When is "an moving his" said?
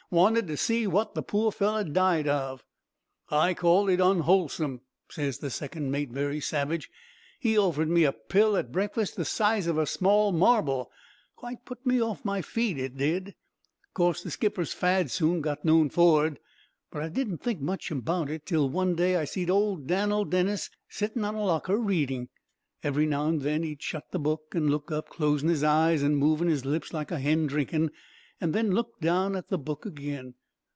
26.03-26.65